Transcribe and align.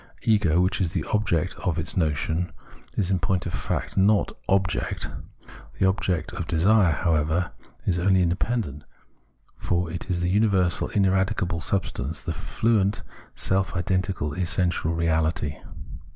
Ego, 0.23 0.59
which 0.61 0.81
is 0.81 0.93
the 0.93 1.03
object 1.13 1.53
of 1.59 1.77
its 1.77 1.95
notion, 1.95 2.51
is 2.95 3.11
in 3.11 3.19
point 3.19 3.45
of 3.45 3.53
fact 3.53 3.95
not" 3.95 4.31
object." 4.49 5.11
The 5.77 5.85
object 5.87 6.33
of 6.33 6.47
desire, 6.47 6.91
however, 6.93 7.51
is 7.85 7.99
only 7.99 8.23
independent, 8.23 8.83
for 9.57 9.91
it 9.91 10.09
is 10.09 10.21
the 10.21 10.29
universal, 10.31 10.89
ineradicable 10.89 11.61
substance, 11.61 12.23
the 12.23 12.33
fluent 12.33 13.03
self 13.35 13.73
identi 13.73 14.17
cal 14.17 14.33
essential 14.33 14.91
reality. 14.95 15.57